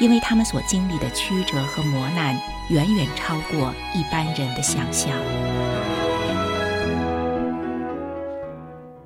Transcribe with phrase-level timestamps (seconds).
[0.00, 2.36] 因为他们所经历的曲折和磨难，
[2.70, 5.16] 远远超过一般人的想象。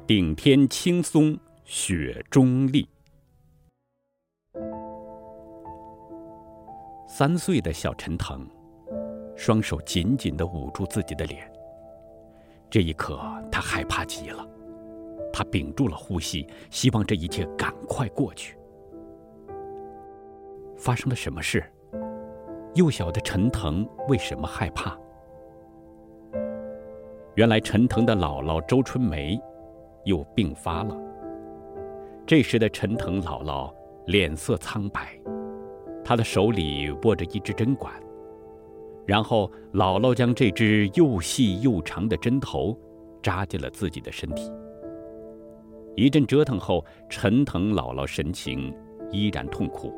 [0.07, 2.89] 顶天青松，雪中立。
[7.09, 8.47] 三岁的小陈腾，
[9.37, 11.51] 双手紧紧地捂住自己的脸。
[12.71, 14.47] 这一刻，他害怕极了，
[15.33, 18.57] 他屏住了呼吸，希望这一切赶快过去。
[20.77, 21.65] 发生了什么事？
[22.75, 24.97] 幼小的陈腾为什么害怕？
[27.35, 29.39] 原来陈腾的姥姥周春梅
[30.05, 30.97] 又病发了。
[32.27, 33.73] 这时的陈腾姥姥
[34.07, 35.19] 脸色苍白，
[36.05, 37.93] 她的手里握着一支针管，
[39.07, 42.77] 然后姥姥将这支又细又长的针头
[43.23, 44.51] 扎进了自己的身体。
[45.95, 48.75] 一阵折腾后，陈腾姥姥神情
[49.11, 49.95] 依然痛苦。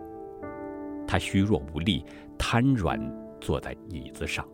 [1.08, 2.04] 他虚弱无力，
[2.38, 3.00] 瘫软
[3.40, 4.46] 坐在椅子上。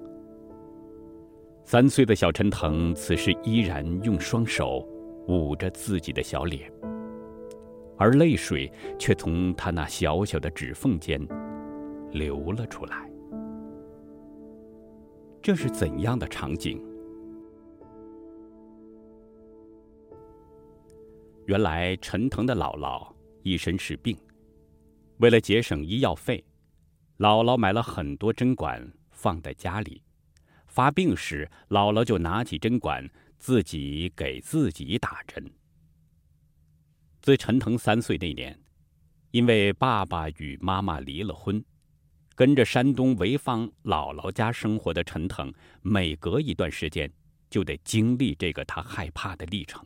[1.65, 4.87] 三岁的小陈腾此时依然用双手
[5.27, 6.71] 捂着自己的小脸，
[7.97, 11.21] 而泪水却从他那小小的指缝间
[12.13, 13.11] 流了出来。
[15.43, 16.81] 这是怎样的场景？
[21.47, 23.07] 原来陈腾的姥姥
[23.43, 24.17] 一身是病。
[25.24, 26.45] 为了节省医药费，
[27.17, 30.02] 姥姥买了很多针管放在家里。
[30.67, 33.08] 发病时，姥姥就拿起针管
[33.39, 35.51] 自己给自己打针。
[37.23, 38.61] 自陈腾三岁那年，
[39.30, 41.64] 因为爸爸与妈妈离了婚，
[42.34, 47.11] 跟着山东潍坊姥姥家生活的陈腾，每隔一段时间
[47.48, 49.83] 就得经历这个他害怕的历程。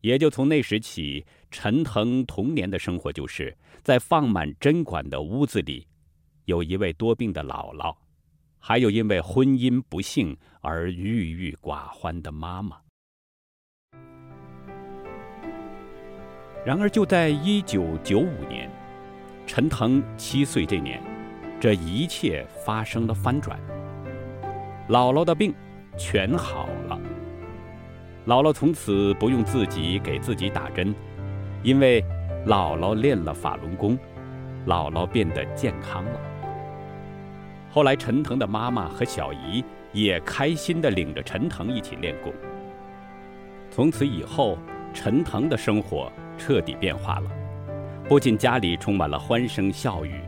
[0.00, 5.86] 也就从那时起，陈腾童年的生活就是在放满针管的屋子里，
[6.44, 7.96] 有一位多病的姥姥，
[8.58, 12.78] 还有因为婚姻不幸而郁郁寡欢的妈妈。
[16.64, 18.68] 然而，就在一九九五年，
[19.46, 21.00] 陈腾七岁这年，
[21.60, 23.56] 这一切发生了翻转。
[24.88, 25.54] 姥姥的病
[25.96, 27.00] 全好了。
[28.26, 30.92] 姥姥从此不用自己给自己打针，
[31.66, 32.00] 因为
[32.46, 33.98] 姥姥练了法轮功，
[34.68, 36.20] 姥姥变得健康了。
[37.72, 42.32] 后来，陈腾的妈妈和小姨也开心地领着陈腾一起练功。
[43.68, 44.56] 从此以后，
[44.94, 47.28] 陈腾的生活彻底变化了，
[48.08, 50.20] 不仅家里充满了欢声笑语，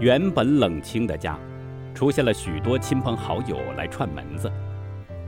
[0.00, 1.38] 原本冷清的家，
[1.94, 4.50] 出现了许多亲朋好友来串门子。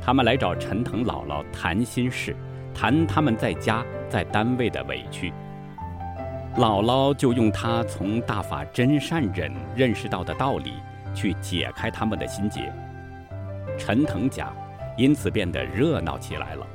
[0.03, 2.35] 他们来找陈腾姥姥谈心事，
[2.75, 5.33] 谈他们在家在单位的委屈。
[6.57, 10.75] 姥姥就用她从大法真善忍认识到的道理
[11.13, 12.73] 去解开他们的心结。
[13.77, 14.53] 陈腾家
[14.97, 16.67] 因此变得热闹起来了。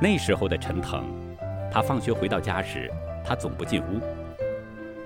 [0.00, 1.04] 那时候的陈腾，
[1.70, 2.90] 他放学回到家时，
[3.22, 4.00] 他总不进屋。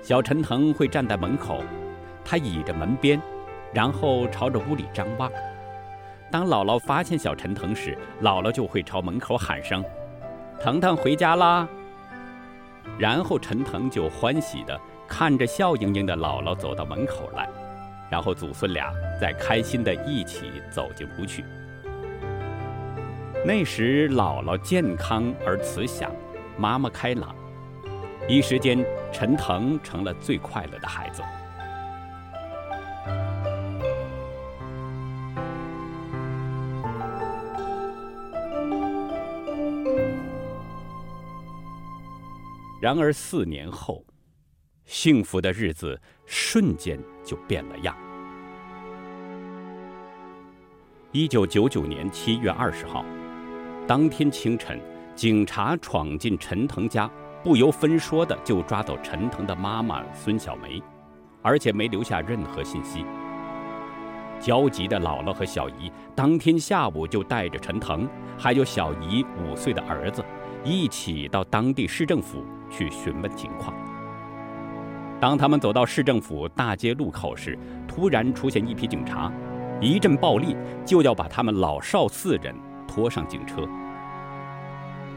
[0.01, 1.61] 小陈腾会站在门口，
[2.23, 3.21] 他倚着门边，
[3.73, 5.29] 然后朝着屋里张望。
[6.31, 9.83] 当姥姥发现小陈腾时，姥姥就会朝门口喊声
[10.61, 11.67] ：“腾腾回家啦！”
[12.97, 17.49] 然后陈腾就欢喜的看着笑盈盈的姥姥走到门口来，
[18.09, 21.43] 然后祖孙俩再开心的一起走进屋去。
[23.45, 26.11] 那时姥姥健康而慈祥，
[26.57, 27.33] 妈妈开朗，
[28.27, 31.23] 一时间陈腾成了最快乐的孩子。
[42.79, 44.05] 然而四年后，
[44.85, 47.93] 幸福的日子瞬间就变了样。
[51.11, 53.03] 一九九九年七月二十号，
[53.85, 54.79] 当天清晨，
[55.13, 57.11] 警察闯进陈腾家，
[57.43, 60.81] 不由分说的就抓走陈腾的妈妈孙小梅，
[61.41, 63.03] 而且没留下任何信息。
[64.39, 70.23] 焦急的姥姥和小姨当天下午就带着陈腾，还有小姨五岁的儿子，
[70.63, 72.45] 一起到当地市政府。
[72.69, 73.73] 去询问情况。
[75.19, 77.57] 当他们走到市政府大街路口时，
[77.87, 79.31] 突然出现一批警察，
[79.81, 80.55] 一阵暴力
[80.85, 82.55] 就要把他们老少四人
[82.87, 83.67] 拖上警车。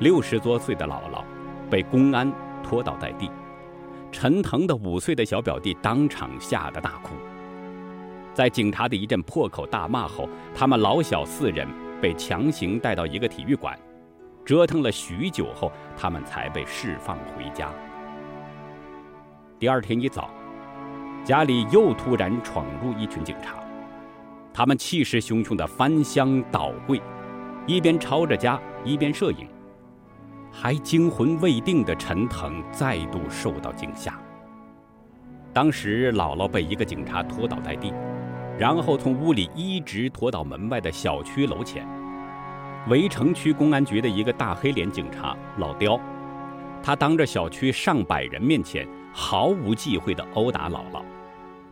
[0.00, 1.22] 六十多岁的姥姥
[1.70, 2.32] 被公安
[2.64, 3.30] 拖倒在地，
[4.10, 7.14] 陈腾的五岁的小表弟当场吓得大哭。
[8.34, 11.68] 在警察的一阵破口大骂后，他们老小四人
[12.00, 13.78] 被强行带到一个体育馆，
[14.44, 17.70] 折腾了许久后，他们才被释放回家。
[19.58, 20.30] 第二天一早，
[21.24, 23.54] 家里又突然闯入一群警察，
[24.52, 27.00] 他们气势汹汹地翻箱倒柜，
[27.66, 29.46] 一边抄着家，一边摄影。
[30.50, 34.18] 还惊魂未定的陈腾再度受到惊吓。
[35.52, 37.94] 当时姥姥被一个警察拖倒在地，
[38.58, 41.86] 然后从屋里一直拖到门外的小区楼前。
[42.88, 45.98] 围城区公安局的一个大黑脸警察老刁，
[46.82, 48.86] 他当着小区上百人面前。
[49.14, 51.02] 毫无忌讳地殴打姥姥，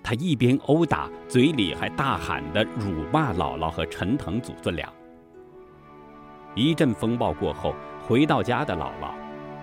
[0.02, 4.86] 他一边殴打，嘴里还大喊地辱骂姥姥和陈腾祖孙俩。
[6.54, 7.74] 一阵风暴过后，
[8.06, 9.12] 回到家的姥姥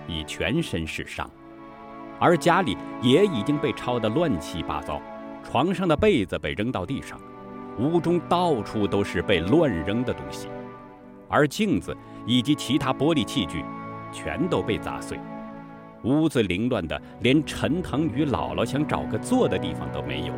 [0.08, 1.30] 已全身是伤，
[2.18, 5.00] 而家里也已经被抄得乱七八糟，
[5.44, 7.16] 床上的被子被扔到地上，
[7.78, 10.48] 屋中到处都是被乱扔的东西，
[11.28, 11.96] 而镜子
[12.26, 13.64] 以及其他玻璃器具
[14.12, 15.18] 全都被砸碎。
[16.04, 20.34] 屋子凌乱的，连陈腾与姥姥想找个坐的地方都没有。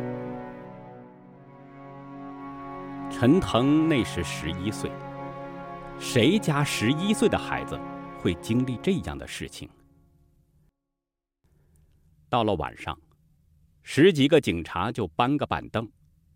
[3.09, 4.91] 陈腾那时十一岁，
[5.99, 7.79] 谁家十一岁的孩子
[8.19, 9.69] 会经历这样的事情？
[12.27, 12.97] 到了晚上，
[13.83, 15.87] 十几个警察就搬个板凳，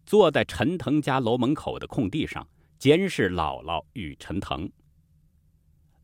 [0.05, 2.45] 坐在陈腾家楼门口的空地上，
[2.77, 4.69] 监视姥姥与陈腾。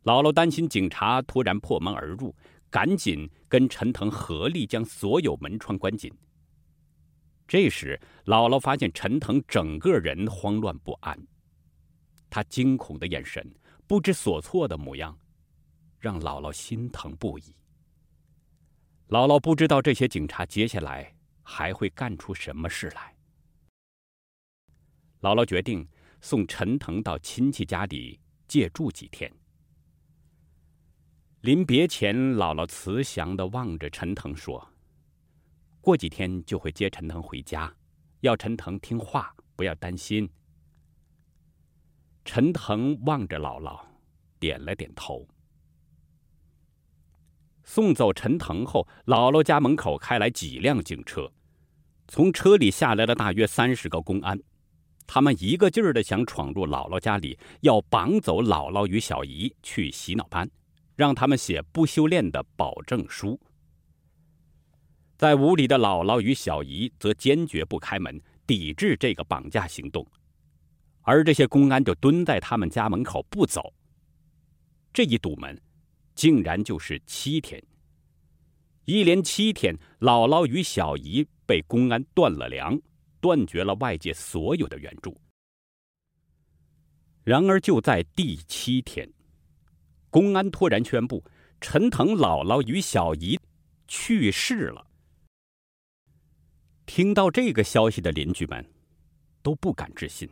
[0.03, 2.35] 姥姥担心警察突然破门而入。
[2.71, 6.09] 赶紧跟陈腾合力将所有门窗关紧。
[7.45, 11.19] 这时，姥姥发现陈腾整个人慌乱不安，
[12.29, 13.45] 他惊恐的眼神、
[13.85, 15.19] 不知所措的模样，
[15.99, 17.43] 让姥姥心疼不已。
[19.09, 21.13] 姥姥不知道这些警察接下来
[21.43, 23.13] 还会干出什么事来。
[25.19, 25.85] 姥姥决定
[26.21, 29.31] 送陈腾到亲戚家里借住几天。
[31.41, 34.65] 临别前，姥姥慈祥的望着陈腾说
[35.81, 37.75] ：“过几天就会接陈腾回家，
[38.19, 40.29] 要陈腾听话，不要担心。”
[42.23, 43.83] 陈腾望着姥姥，
[44.39, 45.27] 点了点头。
[47.63, 51.31] 送走陈腾后，姥姥家门口开来几辆警车，
[52.07, 54.39] 从车里下来了大约三十个公安，
[55.13, 60.49] 他们一个劲儿的想闯入姥姥家里，要绑走姥姥与小姨去洗脑班。
[60.95, 63.37] 让他们写不修炼的保证书。
[65.17, 70.07] 在屋里的姥姥与小姨则坚决不开门，抵制这个绑架行动，
[71.01, 73.73] 而这些公安就蹲在他们家门口不走。
[74.93, 75.59] 这一堵门，
[76.15, 77.61] 竟然就是七天。
[78.85, 82.79] 一连七天，姥姥与小姨被公安断了粮，
[83.21, 85.15] 断绝了外界所有的援助。
[87.23, 89.07] 然而，就在第七天。
[90.09, 91.23] 公安突然宣布，
[91.61, 93.39] 陈腾姥姥与小姨
[93.87, 94.85] 去世了。
[96.85, 98.65] 听到这个消息的邻居们
[99.41, 100.27] 都不敢置信，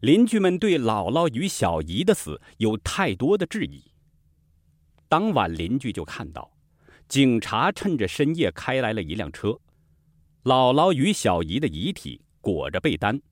[0.00, 3.84] 邻居们对姥姥与小姨的死有太多的质疑。
[5.08, 6.50] 当晚，邻居就看到
[7.06, 9.56] 警察趁着深夜开来了一辆车，
[10.44, 13.22] 姥姥与小姨的遗体裹着被单，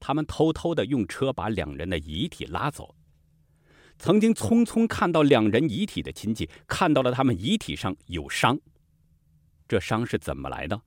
[0.00, 2.94] 他们偷偷的用车把两人的遗体拉走。
[3.98, 8.58] 曾经匆匆看到两人遗体的亲戚看到了他们遗体上有伤，
[9.68, 10.80] 这伤是怎么来的？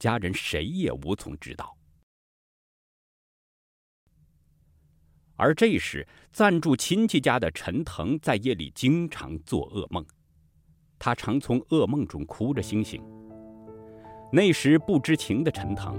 [0.00, 1.76] 家人谁也无从知道。
[5.36, 10.04] 而这时，暂住亲戚家的陈腾在夜里经常做噩梦，
[10.98, 13.00] 他常从噩梦中哭着惊醒。
[14.32, 15.98] 那时不知情的陈腾，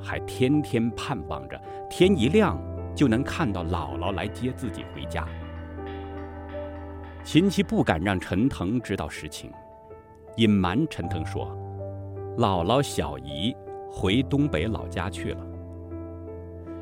[0.00, 2.60] 还天天盼望着天一亮
[2.94, 5.26] 就能看到姥姥来接自己回家。
[7.22, 9.52] 亲戚不敢让陈腾知道实情，
[10.36, 11.56] 隐瞒陈腾说，
[12.36, 13.54] 姥姥小姨
[13.88, 15.46] 回东北老家去了。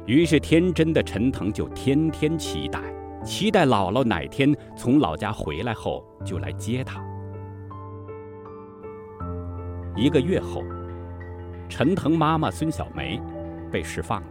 [0.07, 2.81] 于是天真的陈腾就天天期待，
[3.25, 7.05] 期待姥姥哪天从老家回来后就来接他。
[9.97, 10.63] 一个月后，
[11.69, 13.21] 陈腾妈妈孙小梅
[13.71, 14.29] 被释放了，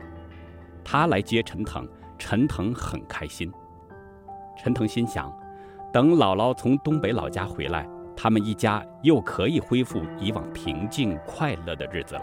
[0.84, 1.88] 她来接陈腾，
[2.18, 3.52] 陈腾很开心。
[4.58, 5.32] 陈腾心想。
[5.94, 7.88] 等姥姥从东北老家回来，
[8.18, 12.22] 他们一家又可以恢复以往平静快乐的日子了。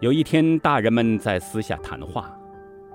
[0.00, 2.30] 有一天，大人们在私下谈话，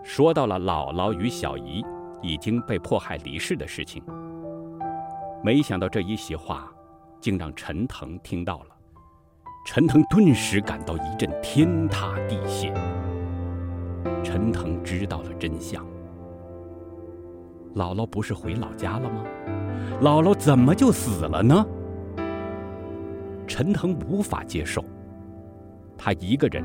[0.03, 1.83] 说到了姥姥与小姨
[2.21, 4.03] 已经被迫害离世的事情。
[5.43, 6.71] 没想到这一席话，
[7.19, 8.72] 竟让陈腾听到了。
[9.65, 12.73] 陈腾顿时感到一阵天塌地陷。
[14.21, 15.85] 陈腾知道了真相：
[17.73, 19.23] 姥姥不是回老家了吗？
[20.01, 21.65] 姥姥怎么就死了呢？
[23.47, 24.83] 陈腾无法接受，
[25.97, 26.63] 他一个人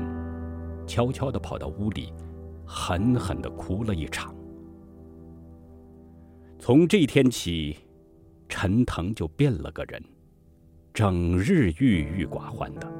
[0.85, 2.13] 悄悄地跑到屋里，
[2.65, 4.35] 狠狠地哭了一场。
[6.57, 7.77] 从这天起，
[8.49, 10.03] 陈腾就变了个人，
[10.93, 12.91] 整日郁郁寡欢的。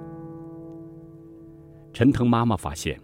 [1.91, 3.00] 陈腾妈妈发现，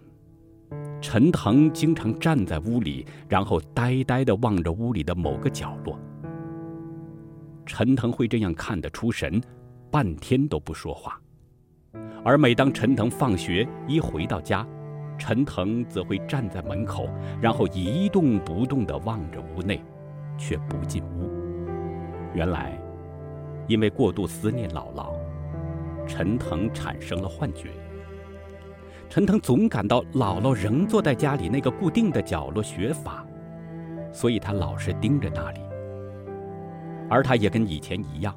[1.00, 5.98] 陈腾经常站在屋里，然后呆呆地望着屋里的某个角落。
[7.66, 9.40] 陈腾会这样看得出神，
[9.90, 11.20] 半天都不说话。
[12.24, 14.66] 而每当陈腾放学一回到家，
[15.18, 17.08] 陈腾则会站在门口，
[17.40, 19.82] 然后一动不动地望着屋内，
[20.38, 21.30] 却不进屋。
[22.34, 22.80] 原来，
[23.66, 25.12] 因为过度思念姥姥，
[26.06, 27.70] 陈腾产生了幻觉。
[29.08, 33.24] 陈腾总感到姥姥仍坐在家里那个固定的角落学法，
[34.12, 35.60] 所以他老是盯着那里。
[37.08, 38.36] 而他也跟以前一样，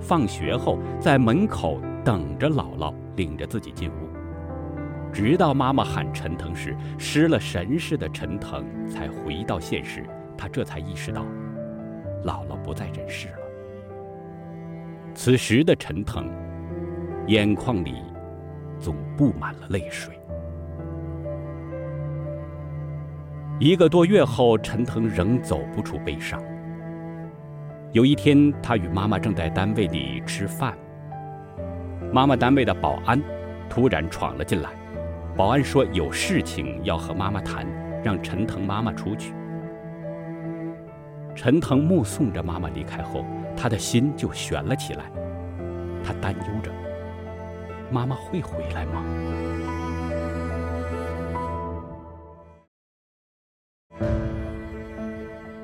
[0.00, 4.08] 放学后在门口等着姥姥领着自己进屋，
[5.12, 10.04] 直到妈妈喊陈腾时，失了神似的陈腾才回到现实。
[10.36, 11.24] 他这才意识到。
[12.24, 13.39] 姥姥不在人世了。
[15.22, 16.30] 此时的陈腾，
[17.26, 17.96] 眼眶里
[18.78, 20.18] 总布满了泪水。
[23.58, 26.42] 一个多月后，陈腾仍走不出悲伤。
[27.92, 30.74] 有一天，他与妈妈正在单位里吃饭，
[32.10, 33.20] 妈妈单位的保安
[33.68, 34.70] 突然闯了进来。
[35.36, 37.66] 保安说有事情要和妈妈谈，
[38.02, 39.34] 让陈腾妈妈出去。
[41.34, 43.22] 陈腾目送着妈妈离开后，
[43.60, 45.04] 他的心就悬了起来。
[46.02, 46.72] 他担忧着：
[47.90, 49.04] 妈妈会回来吗？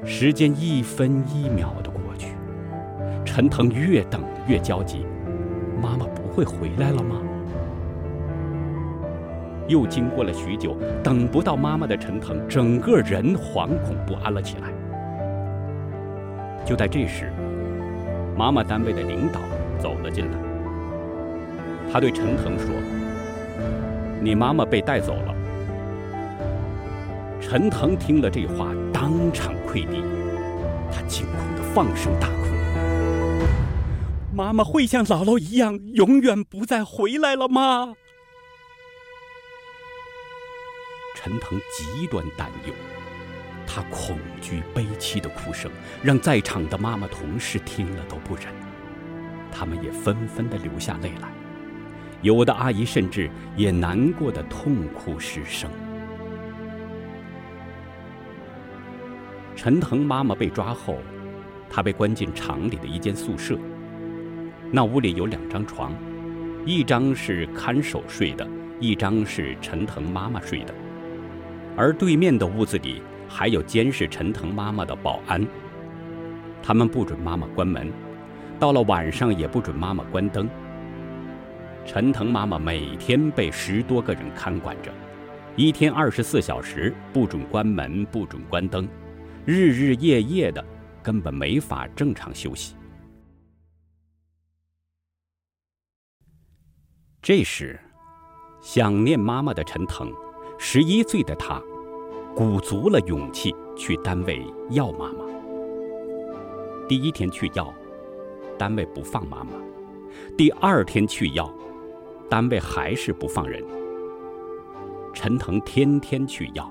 [0.05, 2.37] 时间一分一秒的过去，
[3.25, 5.07] 陈腾越等越焦急。
[5.81, 7.17] 妈妈不会回来了吗？
[9.69, 14.71] 又经过了许久，等不到妈妈的陈腾，整个人惶恐不安了起来。
[16.63, 17.33] 就在这时，
[18.37, 19.41] 妈妈单位的领导
[19.81, 20.37] 走了进来。
[21.91, 22.69] 他对陈腾说
[24.21, 25.35] ：“你妈妈被带走了。”
[27.41, 30.03] 陈腾听了这话，当场跪地，
[30.93, 32.35] 他惊恐地放声大哭
[34.35, 37.95] ：“妈妈会像姥姥一样，永远不再回来了吗？”
[41.15, 42.75] 陈腾极端担忧。
[43.67, 45.71] 他恐惧悲戚的哭声，
[46.03, 48.45] 让在场的妈妈同事听了都不忍，
[49.51, 51.29] 他们也纷纷的流下泪来，
[52.23, 55.69] 有的阿姨甚至也难过的痛哭失声。
[59.55, 60.99] 陈腾妈妈被抓后，
[61.69, 63.59] 她被关进厂里的一间宿舍，
[64.71, 65.93] 那屋里有两张床，
[66.65, 68.47] 一张是看守睡的，
[68.79, 70.75] 一张是陈腾妈妈睡的，
[71.77, 73.03] 而对面的屋子里。
[73.39, 75.47] 还有监视陈腾妈妈的保安，
[76.63, 77.93] 他们不准妈妈关门，
[78.59, 80.49] 到了晚上也不准妈妈关灯。
[81.85, 84.91] 陈腾妈妈每天被十多个人看管着，
[85.55, 88.89] 一天二十四小时不准关门，不准关灯，
[89.45, 90.65] 日日夜夜的，
[91.03, 92.75] 根本没法正常休息。
[97.21, 97.79] 这时，
[98.63, 100.11] 想念妈妈的陈腾，
[100.59, 101.63] 十一岁的他。
[102.37, 105.25] 鼓足了勇气去单位要妈妈。
[106.87, 107.73] 第一天去要，
[108.59, 109.53] 单位不放妈妈；
[110.37, 111.51] 第二天去要，
[112.29, 113.65] 单位还是不放人。
[115.15, 116.71] 陈腾天天去要，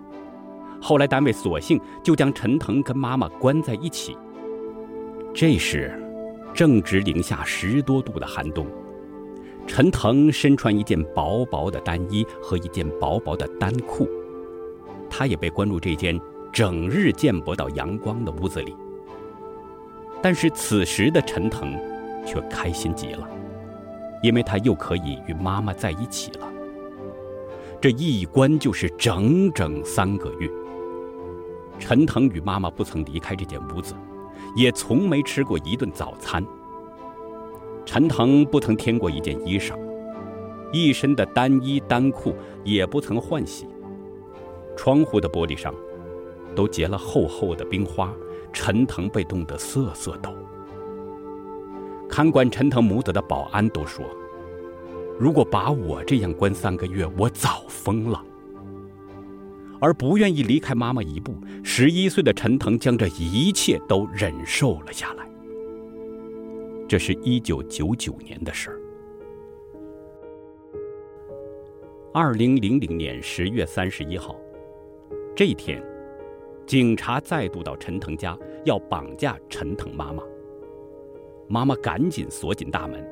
[0.79, 4.15] 后来单位索性就将陈腾跟妈妈关在一起。
[5.33, 5.99] 这时，
[6.53, 8.67] 正值零下十多度的寒冬，
[9.65, 14.07] 陈腾身穿一件薄薄的单衣和一件薄薄的单裤。
[15.17, 16.19] 他也被关入这间
[16.51, 18.75] 整日见不到阳光的屋子里。
[20.21, 21.73] 但是此时的陈腾
[22.25, 23.25] 却开心极了，
[24.21, 26.51] 因为他又可以与妈妈在一起了。
[27.79, 30.49] 这一关就是整整三个月。
[31.79, 33.93] 陈腾与妈妈不曾离开这间屋子，
[34.57, 36.45] 也从没吃过一顿早餐。
[37.85, 39.77] 陈腾不曾添过一件衣裳，
[40.73, 43.65] 一身的单衣单裤也不曾换洗。
[44.75, 45.73] 窗户的玻璃上
[46.55, 48.13] 都结了厚厚的冰花，
[48.53, 50.33] 陈腾被冻得瑟瑟抖。
[52.09, 54.05] 看管陈腾母子的保安都说
[55.19, 58.23] ：“如果把我这样关三个月，我早疯了。”
[59.81, 65.27] 而不愿意离开妈妈一步，十一岁的陈腾将这一切都忍受了下来。
[66.87, 68.79] 这是一九九九年的事儿。
[72.13, 74.35] 二零零零年十月三十一号，
[75.35, 75.83] 这一天，
[76.65, 80.23] 警察再度到陈腾家要绑架陈腾妈妈。
[81.49, 83.05] 妈妈赶紧锁紧大门，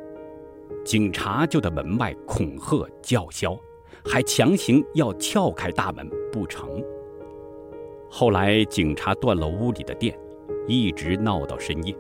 [0.86, 3.60] 警察就在门外恐吓叫嚣，
[4.06, 6.82] 还强行要撬开大门不成。
[8.10, 10.18] 后来警察断了屋里的电，
[10.66, 11.94] 一直闹到深夜。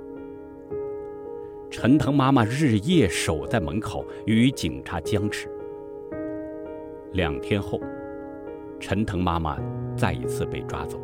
[1.69, 5.49] 陈腾妈妈日夜守在门口与警察僵持。
[7.11, 7.77] 两天后，
[8.79, 9.59] 陈腾妈妈
[9.95, 10.99] 再一次被抓走。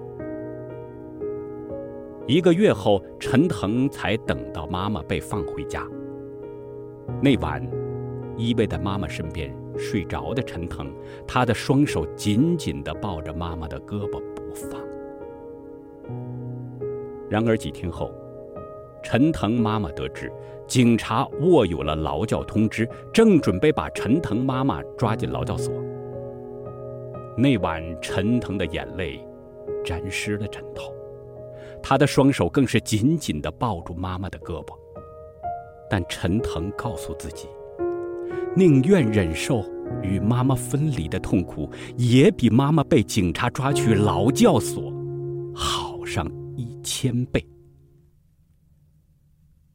[2.27, 5.84] 一个月后，陈腾才等到妈妈被放回家。
[7.24, 7.67] 那晚，
[8.38, 10.93] 依偎在妈妈身边睡着的陈腾，
[11.27, 14.79] 他的双手紧紧地抱着妈妈的胳膊不放。
[17.27, 18.12] 然而几天后，
[19.01, 20.31] 陈腾妈妈得知
[20.67, 25.74] 警察握有了劳教通知，正准备把陈腾妈妈抓进劳教所。
[27.41, 29.25] 那晚，陈腾的眼泪
[29.86, 30.93] 沾湿了枕头，
[31.81, 34.77] 他的双手更是紧紧地抱住妈妈的胳膊。
[35.89, 37.48] 但陈腾告诉自己，
[38.56, 39.63] 宁愿忍受
[40.04, 44.93] 与妈妈分离的痛苦，也比妈妈被警察抓去劳教所
[45.56, 47.43] 好上一千倍。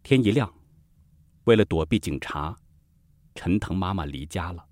[0.02, 0.52] 天一亮，
[1.44, 2.54] 为了躲避警察，
[3.34, 4.62] 陈腾妈妈离家了。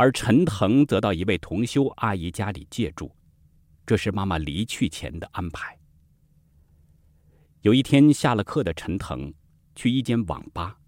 [0.00, 3.14] 而陈腾则到一位同修阿姨家里借住，
[3.84, 5.78] 这是妈妈离去前的安排。
[7.60, 9.30] 有一天下了课的陈腾
[9.74, 10.78] 去一间网吧，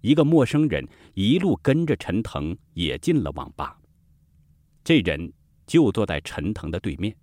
[0.00, 3.78] 一个陌生人一路跟着陈腾也进了网吧。
[4.82, 5.32] 这人
[5.64, 7.14] 就坐在陈腾的对面。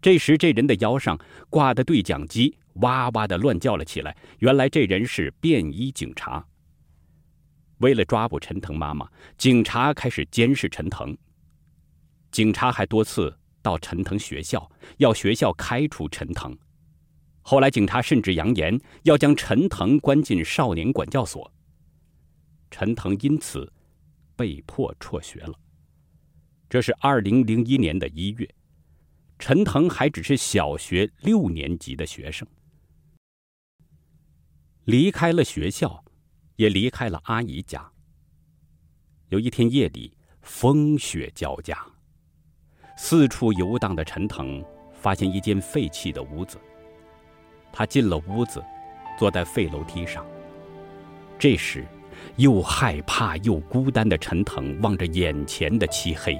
[0.00, 4.16] 这时，这人的腰上挂的对讲机哇哇的乱叫了起来。
[4.38, 6.42] 原来这人是便衣警察。
[7.82, 11.16] 为了抓捕陈腾妈妈，警察开始监视陈腾。
[12.30, 16.56] 警察还多次到陈腾学校，要学校开除陈腾。
[17.42, 21.52] 后来，警察甚至扬言要将陈腾关进少年管教所。
[22.70, 23.70] 陈腾因此
[24.36, 25.52] 被迫辍学了。
[26.70, 28.48] 这是二零零一年的一月，
[29.40, 32.46] 陈腾还只是小学六年级的学生。
[34.84, 36.04] 离开了学校。
[36.56, 37.90] 也离开了阿姨家。
[39.28, 41.78] 有一天夜里，风雪交加，
[42.96, 46.58] 四处游荡的陈腾发现一间废弃的屋子。
[47.72, 48.62] 他进了屋子，
[49.18, 50.26] 坐在废楼梯上。
[51.38, 51.86] 这时，
[52.36, 56.38] 又害怕又孤单的陈腾望着眼前的漆黑，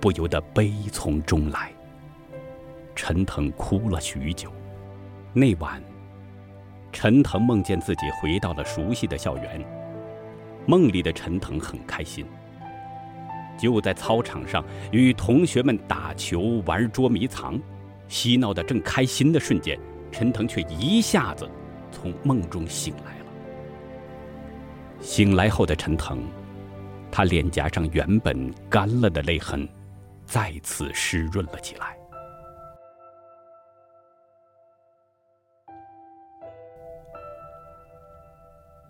[0.00, 1.72] 不由得悲从中来。
[2.94, 4.52] 陈腾哭了许久。
[5.34, 5.89] 那晚。
[6.92, 9.64] 陈腾梦见自己回到了熟悉的校园，
[10.66, 12.26] 梦里的陈腾很开心。
[13.58, 17.60] 就在操场上与同学们打球、玩捉迷藏，
[18.08, 19.78] 嬉闹得正开心的瞬间，
[20.10, 21.48] 陈腾却一下子
[21.92, 23.26] 从梦中醒来了。
[25.00, 26.22] 醒来后的陈腾，
[27.10, 29.68] 他脸颊上原本干了的泪痕，
[30.24, 31.96] 再次湿润了起来。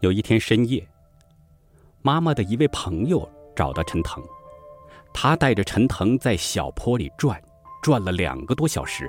[0.01, 0.89] 有一天深夜，
[2.01, 4.23] 妈妈的一位朋友找到陈腾，
[5.13, 7.43] 他带着陈腾在小坡里转，
[7.83, 9.07] 转了两个多小时，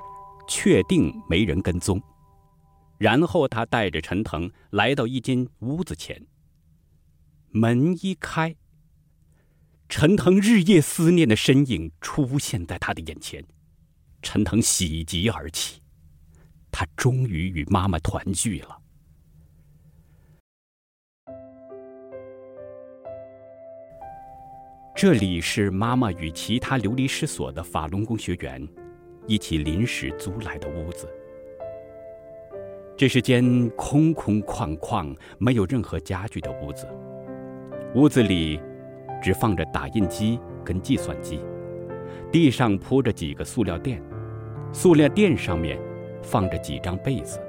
[0.50, 2.02] 确定没人跟踪。
[2.98, 6.28] 然后他带着陈腾来到一间屋子前，
[7.52, 8.54] 门一开，
[9.88, 13.44] 陈腾日夜思念的身影出现在他的眼前，
[14.22, 15.82] 陈腾喜极而泣，
[16.70, 18.81] 他终于与妈妈团聚了。
[24.94, 28.68] 这里是妈妈与其他流离失所的法轮功学员
[29.26, 31.08] 一起临时租来的屋子。
[32.98, 36.86] 这是间空空旷旷、没有任何家具的屋子。
[37.96, 38.62] 屋子里
[39.24, 41.40] 只放着打印机跟计算机，
[42.32, 44.04] 地上铺着几个塑料垫，
[44.72, 45.80] 塑料垫上面
[46.22, 47.40] 放着几张被子。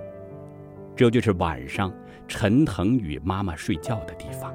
[0.97, 1.93] 这就是晚上
[2.27, 4.55] 陈腾与妈妈睡觉的地方。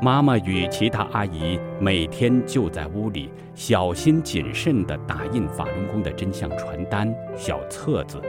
[0.00, 8.22] 妈妈与其他阿姨每天就在屋里小心谨慎地打印法轮功的真相传单、小册子，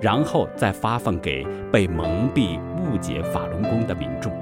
[0.00, 4.32] 然后再发放给被蒙蔽、误解法轮功的民众。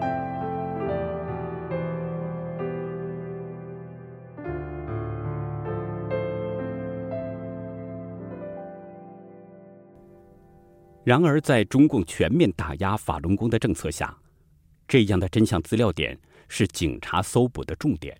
[11.03, 14.17] 然而，在中共全面打压法轮功的政策下，
[14.87, 16.17] 这样的真相资料点
[16.55, 18.15] 是警察搜捕的重点，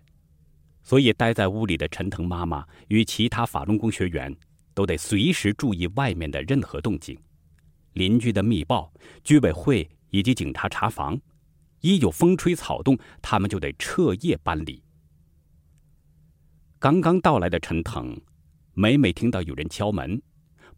[0.81, 4.35] 所以待在屋里的陈腾妈妈与其他法轮功学员
[4.73, 7.15] 都得随时注意外面的任何动静，
[7.93, 8.91] 邻居的密报、
[9.23, 11.15] 居委会以及警察查房，
[11.81, 14.81] 一有风吹草动，他们就得彻夜搬离。
[16.79, 18.19] 刚刚到来的陈腾，
[18.73, 20.19] 每每听到有人敲门。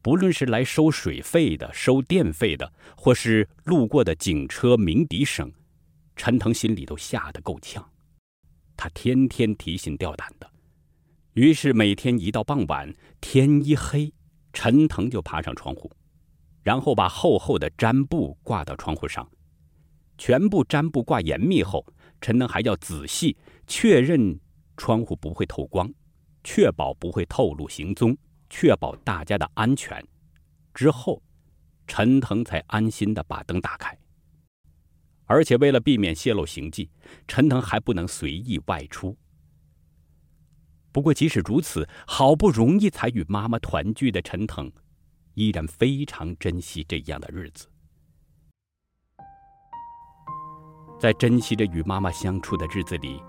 [0.02, 5.50] 不论是来收水费的、收电费的，或是路过的警车鸣笛声，
[6.16, 7.88] 陈腾心里都吓得够呛。
[8.78, 10.50] 他天天提心吊胆的，
[11.34, 14.14] 于是每天一到傍晚，天一黑，
[14.54, 15.92] 陈腾就爬上窗户，
[16.64, 19.30] 然后把厚厚的毡布挂到窗户上。
[20.18, 21.86] 全部毡布挂严密后，
[22.22, 24.40] 陈腾还要仔细确认
[24.78, 25.90] 窗户不会透光，
[26.44, 28.18] 确保不会透露行踪。
[28.48, 30.02] 确保大家的安全
[30.74, 31.22] 之后，
[31.88, 33.98] 陈腾才安心的把灯打开。
[35.26, 36.90] 而且为了避免泄露行迹，
[37.28, 39.16] 陈腾还不能随意外出。
[40.92, 44.72] 不过即使如此，好不容易才与妈妈团聚的陈腾，
[45.34, 47.68] 依然非常珍惜这样的日子。
[50.98, 53.22] 在珍惜着与妈妈相处的日子里，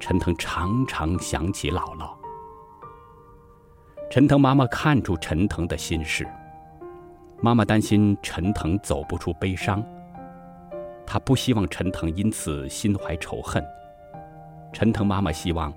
[0.00, 2.18] 陈腾常常想起姥姥。
[4.10, 6.26] 陈腾妈妈看出陈腾的心事，
[7.40, 9.80] 妈妈担心陈腾走不出悲伤，
[11.12, 13.60] 他不希望陈腾因此心怀仇恨。
[14.72, 15.74] 陈腾妈妈希望，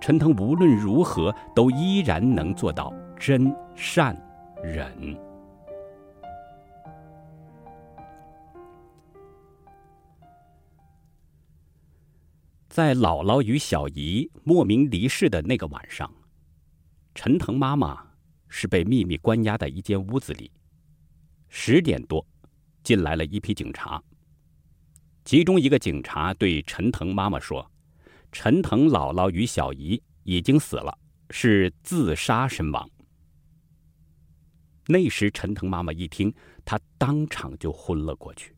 [0.00, 4.20] 陈腾无论如何都依然能做到真善
[4.64, 5.16] 忍。
[12.68, 16.12] 在姥姥与小姨莫名离世的那个晚上。
[17.14, 18.04] 陈腾妈妈
[18.48, 20.50] 是被秘密关押在一间屋子里。
[21.48, 22.26] 十点多，
[22.82, 24.02] 进来了一批警察。
[25.24, 27.70] 其中一个警察对陈腾妈妈说
[28.30, 30.96] ：“陈腾姥姥与小姨已经死了，
[31.30, 32.88] 是自杀身亡。”
[34.86, 36.32] 那时，陈腾妈妈一听，
[36.62, 38.54] 她当场就昏了过去。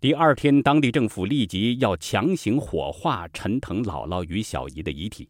[0.00, 5.28] 第二天，当地政府立即要强行火化陈腾姥姥与小姨的遗体。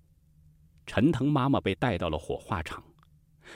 [0.87, 2.81] 陈腾妈妈被带到了火化场，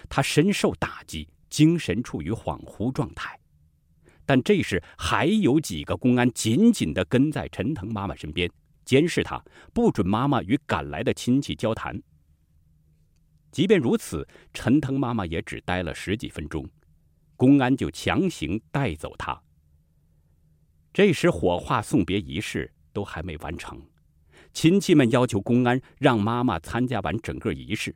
[0.09, 3.38] 她深受打击，精神处于恍惚状态。
[4.26, 8.50] 但这时还有几个公安紧紧地跟在陈腾妈妈身边，
[8.84, 12.00] 监视她，不准妈妈与赶来的亲戚交谈。
[13.50, 16.68] 即便如此，陈腾妈妈也只待了十几分钟，
[17.37, 19.40] 公安就强行带走她。
[20.92, 23.80] 这时火化送别仪式都还没完成。
[24.52, 27.94] 亲戚们要求公安让妈妈参加完整个仪式。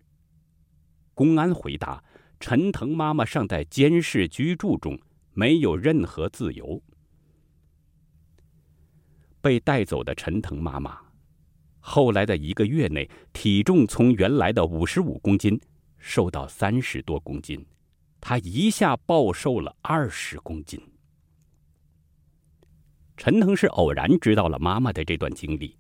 [1.15, 2.03] 公安回答
[2.41, 4.99] ：“陈腾妈妈尚在监视居住中，
[5.39, 6.83] 没有任何自由。”
[9.41, 10.99] 被带走的陈腾妈妈，
[11.79, 15.61] 后来的一个月内，体重从原来的五十五公斤
[15.97, 17.65] 瘦到三十多公斤，
[18.21, 20.81] 她一下暴瘦了二十公斤。
[23.17, 25.77] 陈腾是偶然知道了妈妈的这段经历。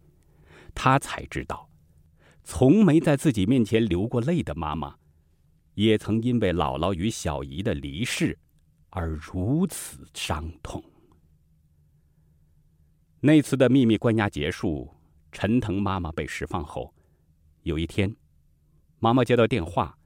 [0.72, 1.68] 他才知道，
[2.44, 4.94] 从没在自己面前流过泪的妈妈，
[5.74, 8.38] 也曾因为姥姥与小姨的离世
[8.98, 10.82] 而如此伤痛。
[13.20, 14.92] 那次的秘密关押结束，
[15.30, 16.92] 陈腾妈妈被释放后，
[17.62, 18.12] 有一天，
[18.98, 19.96] 妈妈接到电话，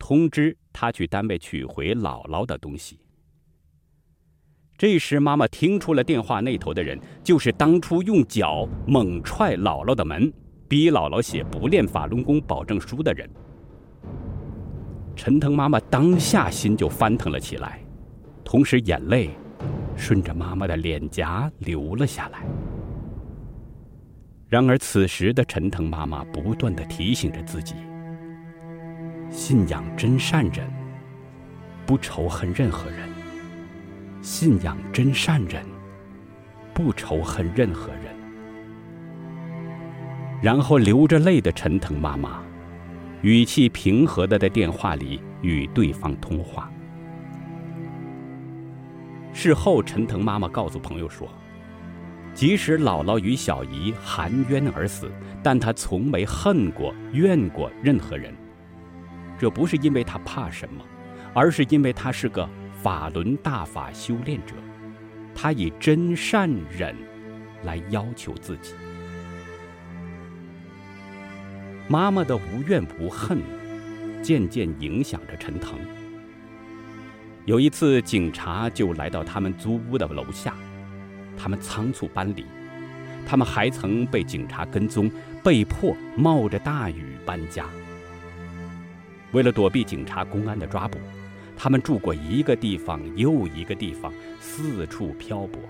[0.00, 2.98] 通知她去单位取回姥姥的东西。
[4.76, 10.32] 这时，妈妈听出了电话那头的人就是当初用脚猛踹姥姥的门，
[10.68, 13.30] 逼姥姥写不练法轮功保证书的人。
[15.14, 17.84] 陈腾妈妈当下心就翻腾了起来，
[18.50, 19.30] 同时眼泪
[19.94, 22.40] 顺着妈妈的脸颊流了下来。
[24.48, 27.76] 然而，此时的陈腾妈妈不断的提醒着自己：
[29.30, 30.68] 信仰真善人，
[31.86, 33.08] 不仇恨任何人。
[34.20, 35.64] 信仰真善人，
[36.74, 38.02] 不仇恨任何人。
[40.42, 42.42] 然后流着泪的陈腾妈妈，
[43.22, 46.68] 语气平和的在电话里与对方通话。
[49.42, 51.26] 事后，陈腾妈妈告诉朋友说
[52.34, 55.10] ：“即使姥姥与小姨含冤而死，
[55.42, 58.34] 但她从没恨过、怨过任何人。
[59.38, 60.84] 这不是因为她怕什么，
[61.32, 62.46] 而是因为她是个
[62.82, 64.54] 法轮大法修炼者。
[65.34, 66.94] 她以真善忍
[67.64, 68.74] 来要求自己。
[71.88, 73.40] 妈妈的无怨无恨，
[74.20, 75.78] 渐渐影响着陈腾。
[77.46, 80.54] 有一次，警察就来到他们租屋的楼下，
[81.36, 82.44] 他们仓促搬离。
[83.26, 85.10] 他们还曾被警察跟踪，
[85.42, 87.66] 被迫冒着大雨搬家。
[89.32, 90.98] 为了躲避警察、公安的抓捕，
[91.56, 95.60] 他们住过一个地方又一个地方，四处漂泊。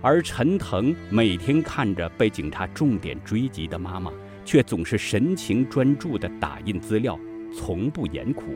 [0.00, 4.12] 而陈腾每天看着被警察重点追击的妈妈，
[4.44, 7.18] 却总是神情专注地打印资料，
[7.52, 8.54] 从不言苦。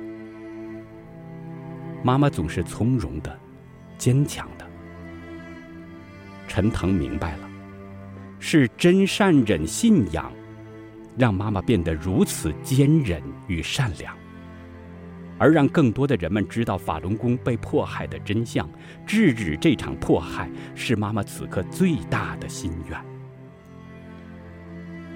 [2.02, 3.38] 妈妈总是从容的、
[3.96, 4.66] 坚强的。
[6.48, 7.48] 陈腾明白了，
[8.38, 10.30] 是真善忍信仰，
[11.16, 14.14] 让妈妈变得如此坚忍与善良，
[15.38, 18.68] 而让更多的人们知道法轮功被迫害的真相，
[19.06, 23.00] 制止这场迫害，是妈妈此刻最大的心愿。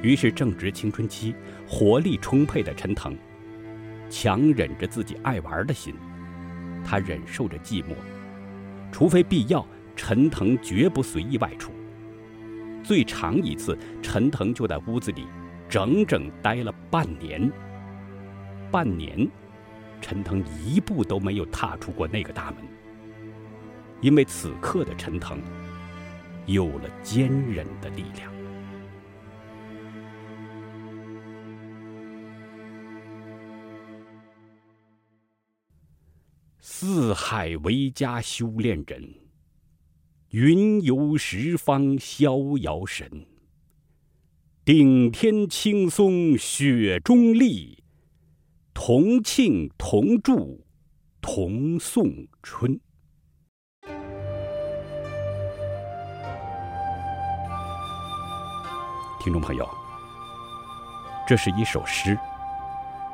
[0.02, 1.34] 于是，正值青春期、
[1.66, 3.16] 活力充沛的陈腾，
[4.08, 5.92] 强忍着自己爱玩的心。
[6.86, 7.96] 他忍受着寂寞，
[8.92, 11.72] 除非必要，陈腾绝不随意外出。
[12.84, 15.26] 最长一次，陈腾就在屋子里
[15.68, 17.50] 整整待了半年。
[18.70, 19.28] 半年，
[20.00, 22.58] 陈腾一步都没有踏出过那个大门。
[24.00, 25.40] 因为此刻的陈腾，
[26.46, 28.35] 有了坚忍的力量。
[36.78, 39.02] 四海为家修炼人，
[40.28, 43.26] 云游十方逍遥神。
[44.62, 47.82] 顶天青松雪中立，
[48.74, 50.66] 同庆同祝
[51.22, 52.04] 同送
[52.42, 52.78] 春。
[59.18, 59.66] 听众朋友，
[61.26, 62.18] 这是一首诗，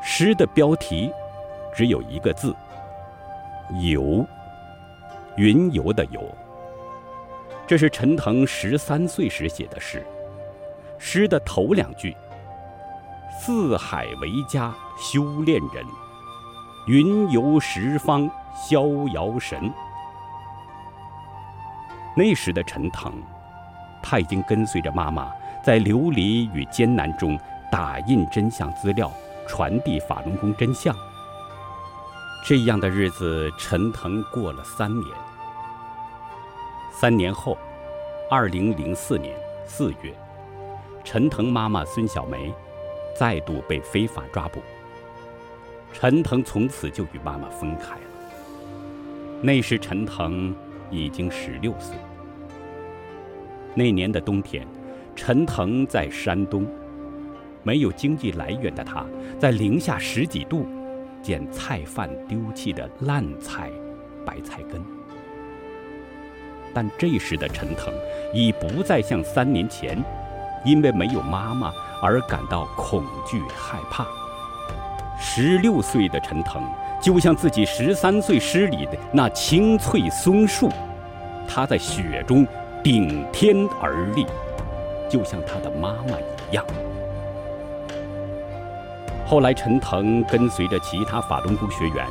[0.02, 1.12] 诗的标题
[1.72, 2.52] 只有一个字。
[3.80, 4.26] 游，
[5.36, 6.22] 云游的游。
[7.66, 10.04] 这是陈腾十三岁时写的诗。
[10.98, 12.14] 诗的头两句
[13.40, 15.84] ：“四海为家修炼人，
[16.86, 19.72] 云游十方逍遥神。”
[22.14, 23.14] 那时的陈腾，
[24.02, 25.32] 他已经跟随着妈妈，
[25.64, 27.38] 在流离与艰难中
[27.70, 29.10] 打印真相资料，
[29.48, 30.94] 传递法轮功真相。
[32.44, 35.08] 这样的日子，陈腾过了三年。
[36.90, 37.56] 三年后，
[38.28, 39.32] 二零零四年
[39.64, 40.12] 四月，
[41.04, 42.52] 陈腾妈妈孙小梅
[43.16, 44.60] 再度被非法抓捕。
[45.92, 48.00] 陈腾从此就与妈妈分开了。
[49.40, 50.52] 那时，陈腾
[50.90, 51.96] 已经十六岁。
[53.72, 54.66] 那年的冬天，
[55.14, 56.66] 陈腾在山东，
[57.62, 59.06] 没有经济来源的他，
[59.38, 60.66] 在零下十几度。
[61.22, 63.70] 捡菜贩丢弃的烂菜、
[64.26, 64.82] 白菜根，
[66.74, 67.94] 但这时的陈腾
[68.34, 70.02] 已不再像三年前，
[70.64, 74.06] 因为没有妈妈而感到恐惧害怕。
[75.18, 76.60] 十六岁的陈腾
[77.00, 80.68] 就像自己十三岁诗里的那青翠松树，
[81.46, 82.44] 他在雪中
[82.82, 84.26] 顶天而立，
[85.08, 86.18] 就像他的妈妈
[86.50, 86.66] 一样。
[89.24, 92.06] 后来，陈腾跟随着其他法轮功学员，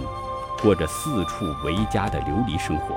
[0.61, 2.95] 过着四处为家的流离生活，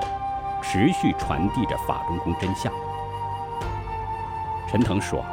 [0.63, 2.73] 持续传递着法轮功真相。
[4.67, 5.23] 陈腾说：“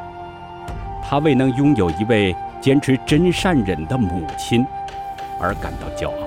[1.02, 4.66] 他为能拥有一位坚持真善忍的母亲
[5.40, 6.26] 而感到骄傲。”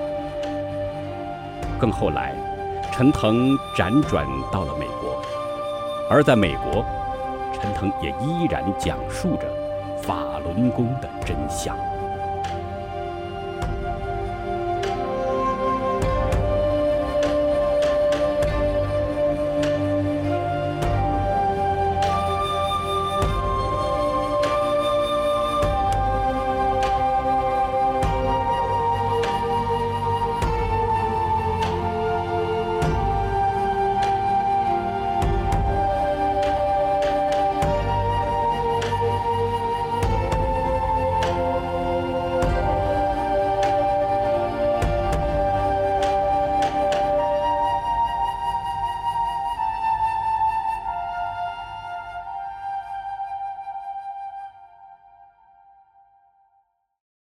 [1.78, 2.34] 更后来，
[2.90, 5.22] 陈腾辗转到了美国，
[6.10, 6.84] 而在美国，
[7.52, 9.46] 陈腾也依然讲述着
[10.02, 11.76] 法轮功的真相。